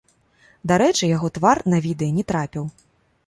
[0.71, 2.65] Дарэчы, яго твар на відэа не трапіў.